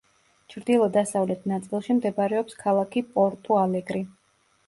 ჩრდილო-დასავლეთ 0.51 1.43
ნაწილში 1.51 1.97
მდებარეობს 1.99 2.57
ქალაქი 2.63 3.05
პორტუ-ალეგრი. 3.17 4.05